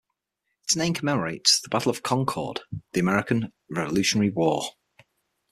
[0.63, 4.63] Its name commemorates the Battle of Concord of the American Revolutionary War.